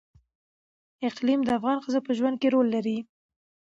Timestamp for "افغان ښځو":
1.57-1.99